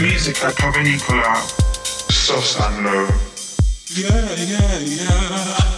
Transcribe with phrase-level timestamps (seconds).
[0.00, 1.34] Music at Pavanicola,
[2.10, 3.08] soft and low.
[3.96, 5.77] Yeah, yeah, yeah.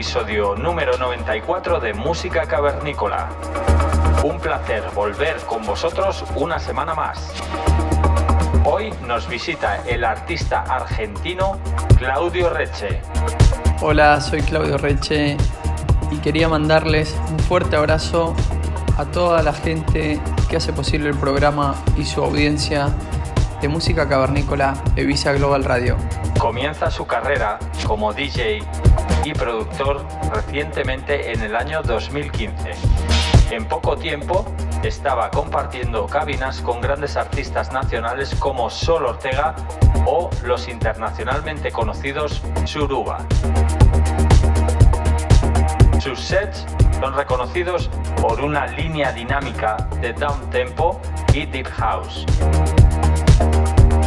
[0.00, 3.28] Episodio número 94 de Música Cavernícola.
[4.24, 7.30] Un placer volver con vosotros una semana más.
[8.64, 11.58] Hoy nos visita el artista argentino
[11.98, 13.02] Claudio Reche.
[13.82, 15.36] Hola, soy Claudio Reche
[16.10, 18.34] y quería mandarles un fuerte abrazo
[18.96, 22.88] a toda la gente que hace posible el programa y su audiencia
[23.60, 25.98] de música cavernícola de Visa Global Radio.
[26.38, 28.62] Comienza su carrera como DJ
[29.24, 32.72] y productor recientemente en el año 2015.
[33.50, 34.44] En poco tiempo
[34.82, 39.54] estaba compartiendo cabinas con grandes artistas nacionales como Sol Ortega
[40.06, 43.18] o los internacionalmente conocidos Suruba.
[46.00, 46.64] Sus sets
[47.00, 51.00] son reconocidos por una línea dinámica de down tempo
[51.34, 52.24] y deep house,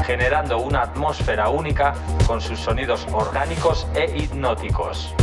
[0.04, 1.94] generando una atmósfera única
[2.28, 5.14] con sus sonidos orgánicos e hipnóticos.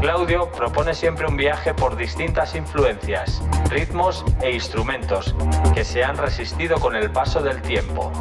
[0.00, 5.34] Claudio propone siempre un viaje por distintas influencias, ritmos e instrumentos
[5.74, 8.12] que se han resistido con el paso del tiempo.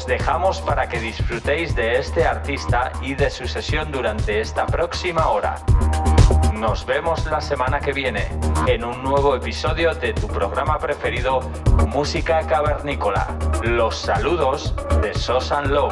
[0.00, 5.28] os dejamos para que disfrutéis de este artista y de su sesión durante esta próxima
[5.28, 5.56] hora.
[6.54, 8.26] Nos vemos la semana que viene
[8.66, 11.40] en un nuevo episodio de tu programa preferido
[11.88, 13.26] Música Cavernícola.
[13.62, 15.90] Los saludos de Sosan Low.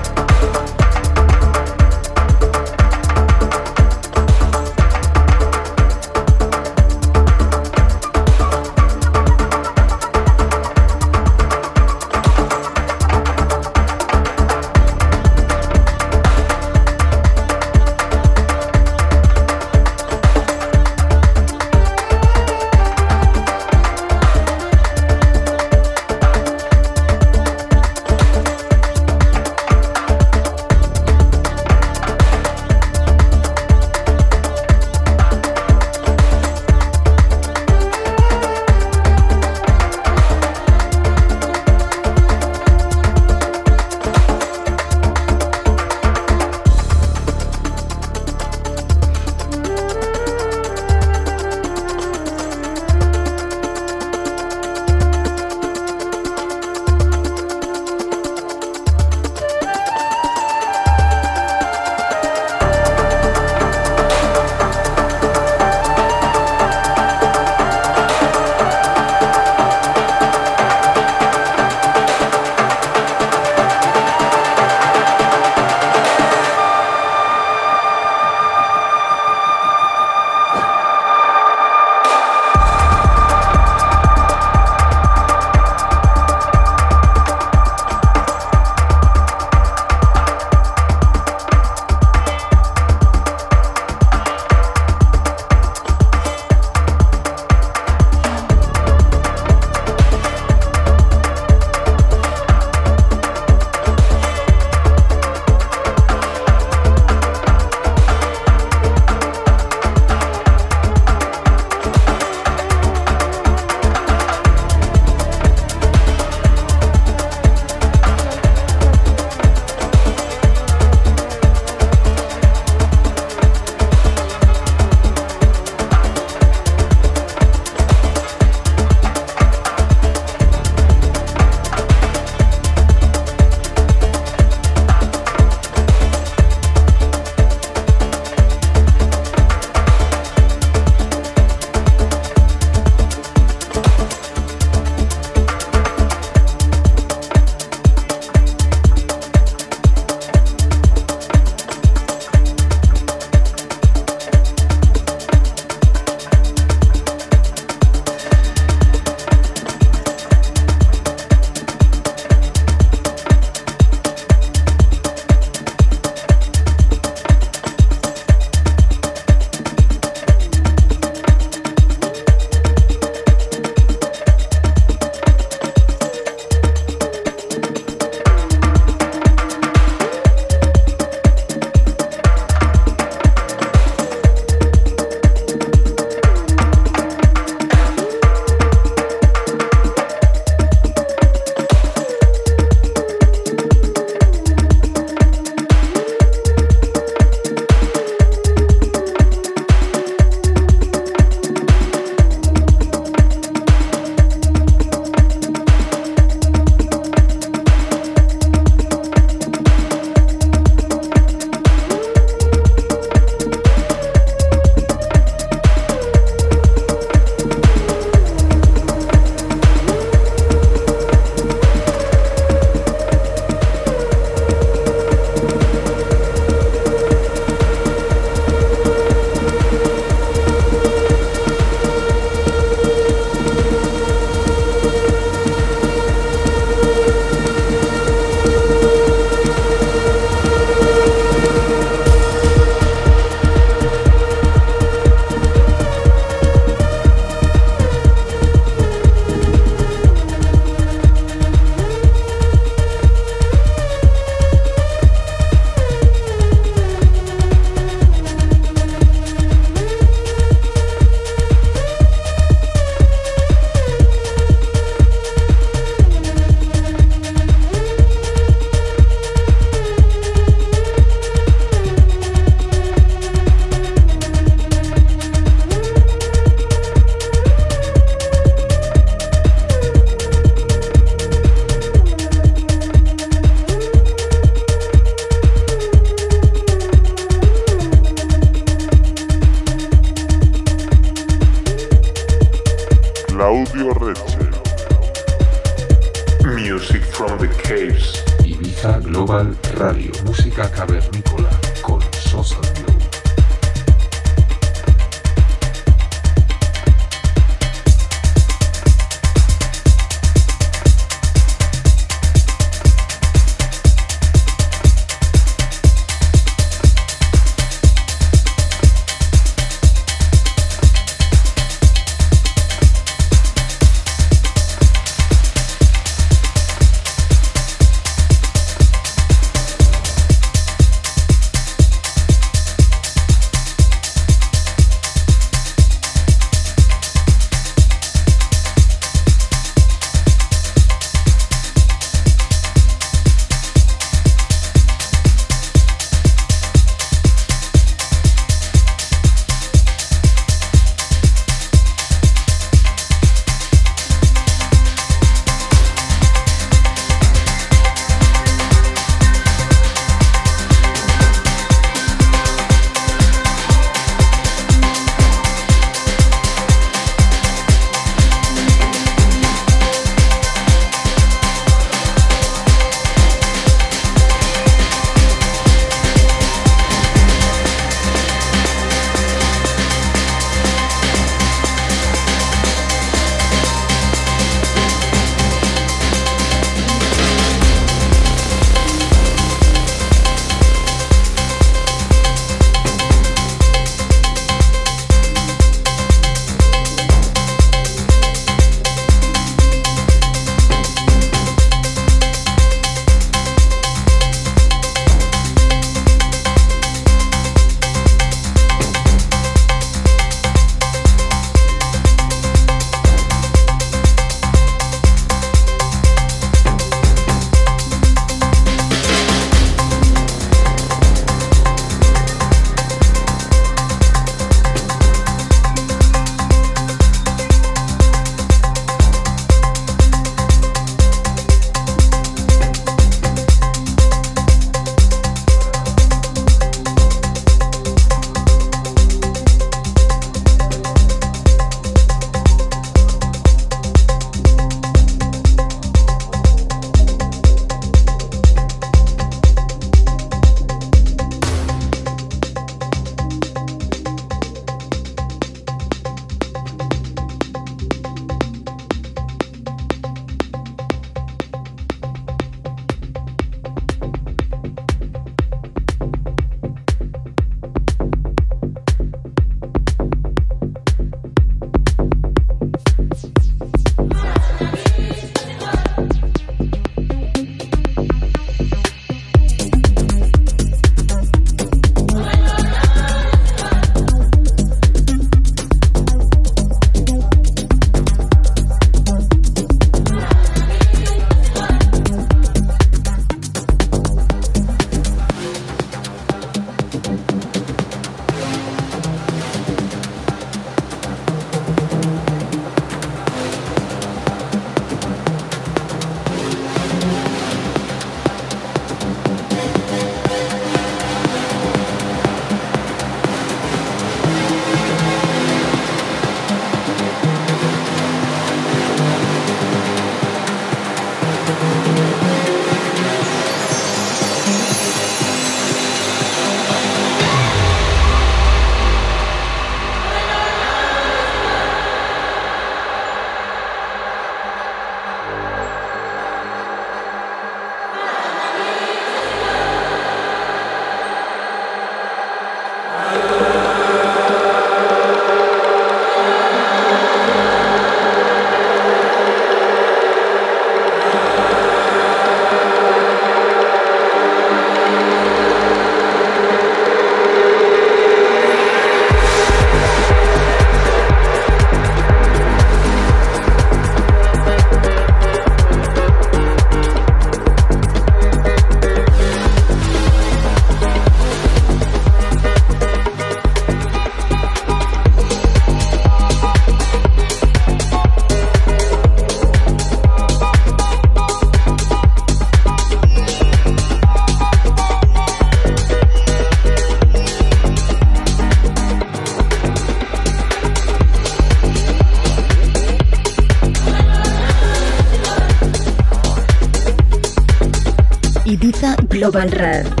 [599.21, 600.00] Global Radio.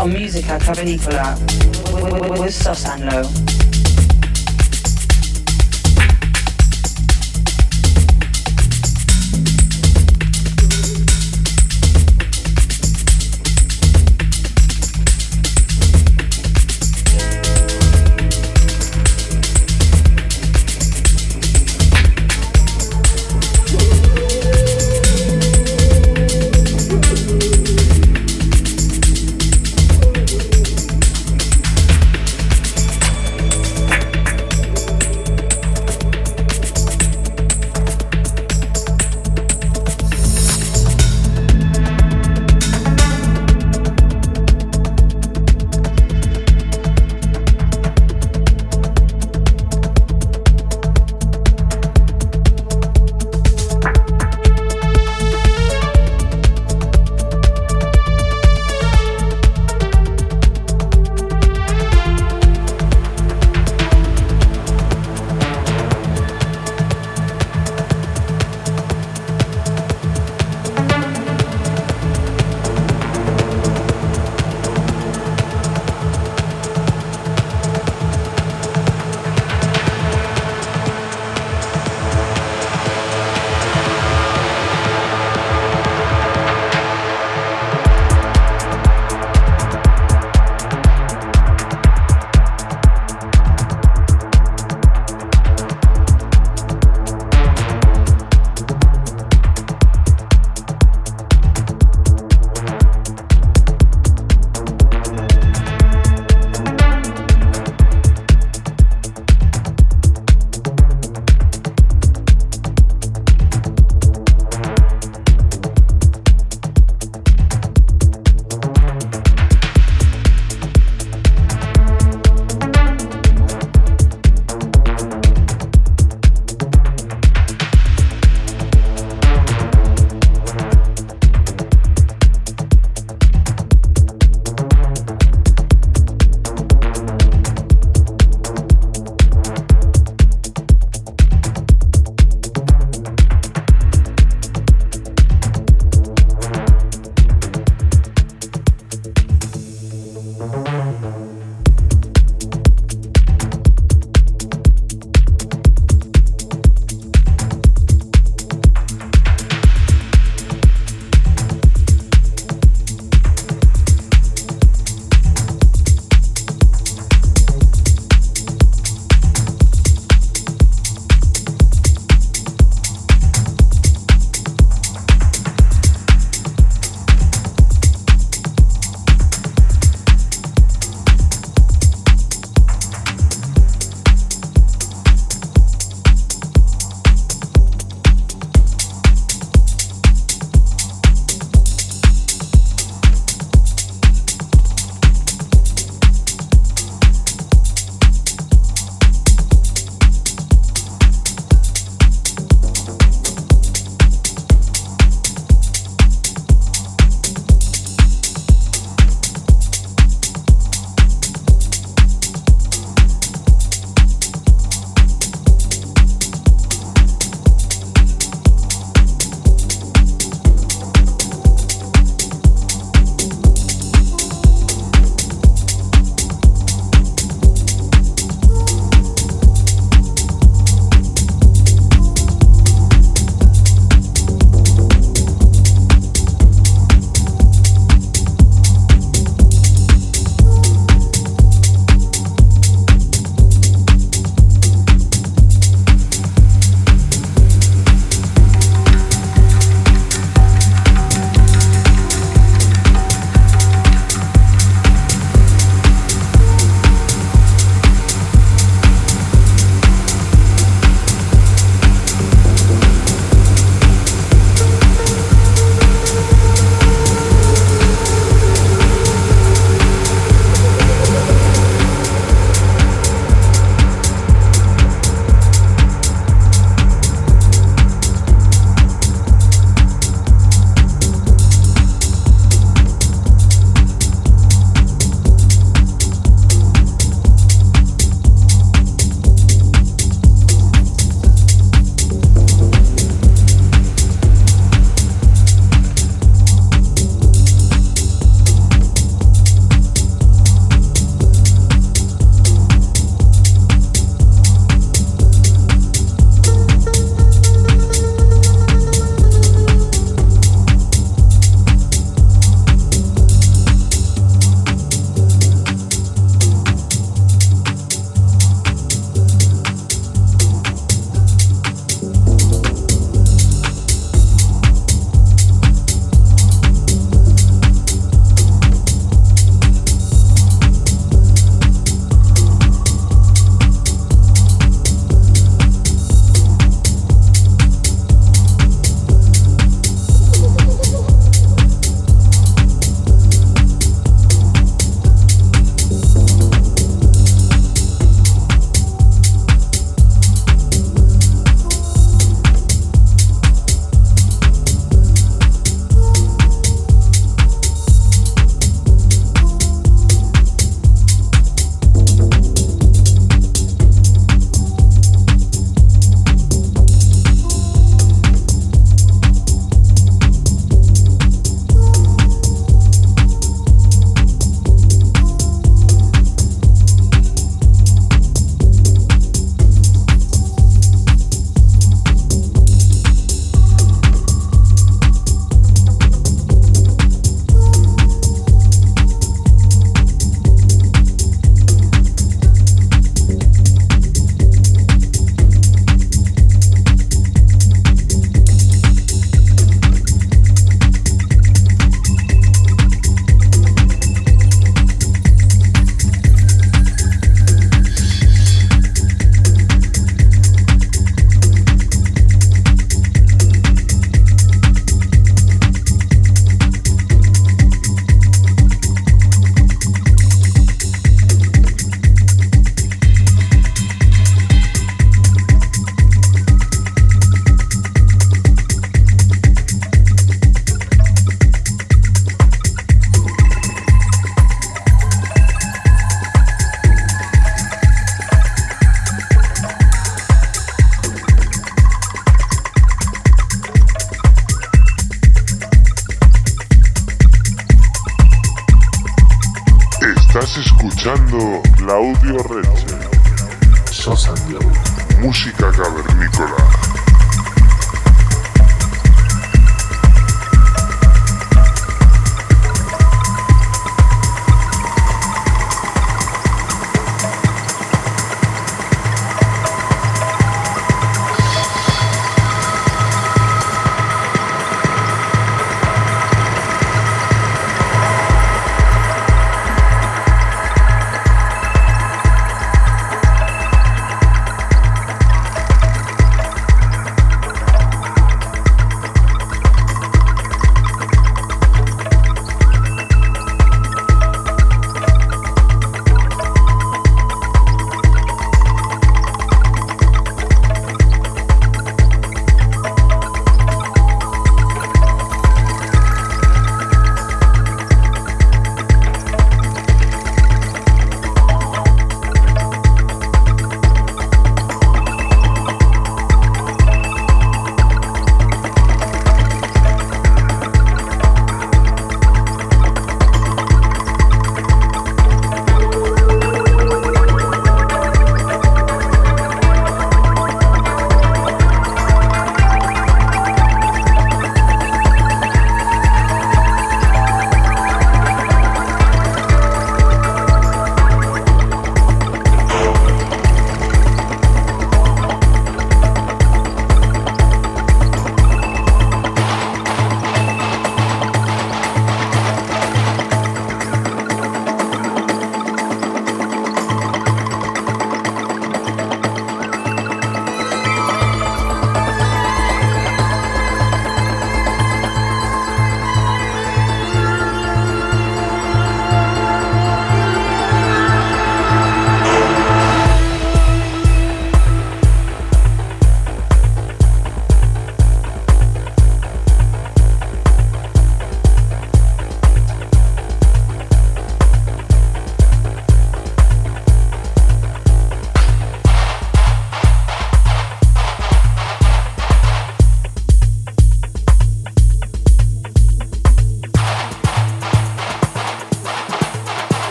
[0.00, 1.36] On Musica Cavernicola
[2.38, 3.39] with Sosanlo.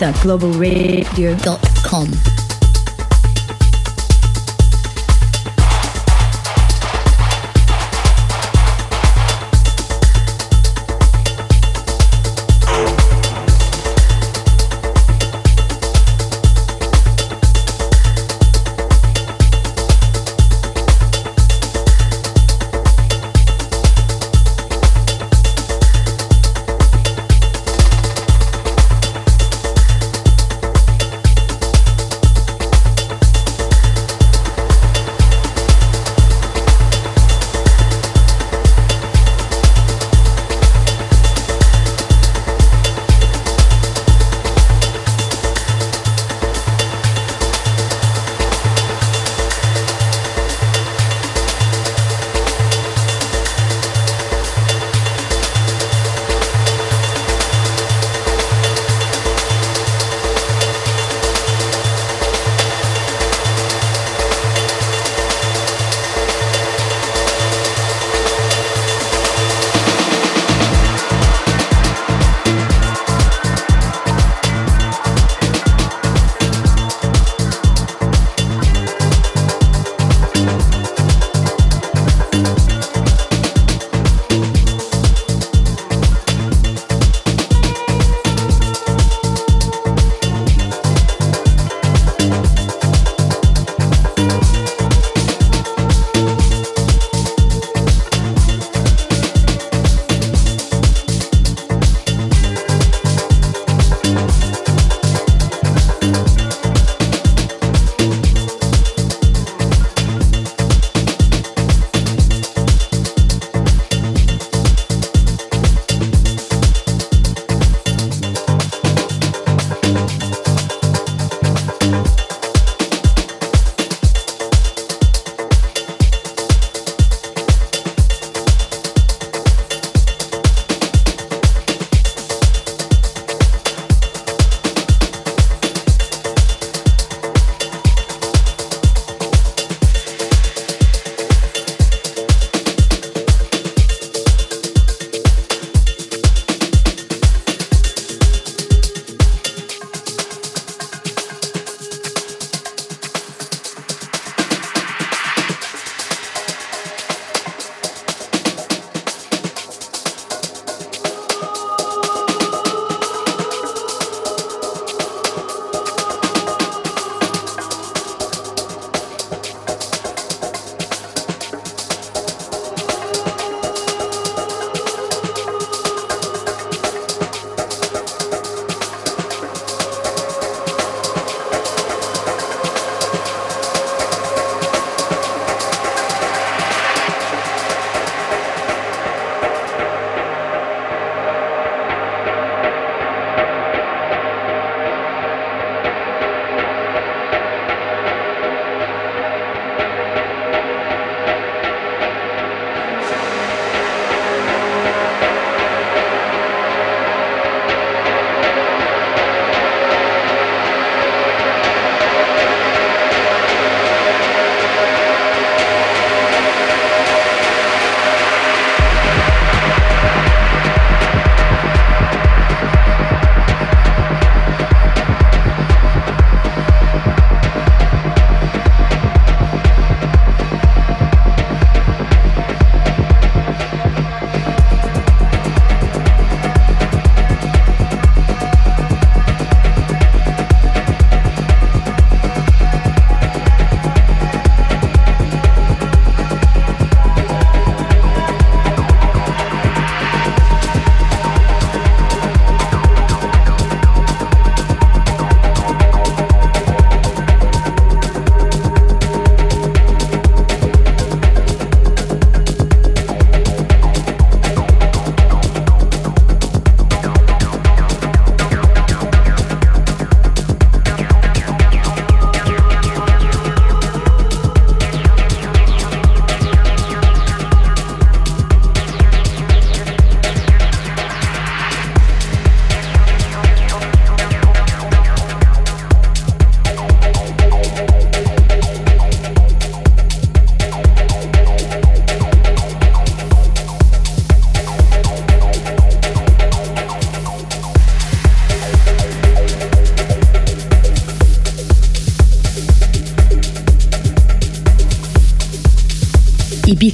[0.00, 2.39] Globalradio.com.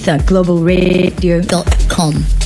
[0.06, 2.45] etherglobalradio.com.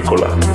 [0.00, 0.47] Música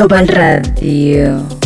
[0.00, 1.59] Global Radio.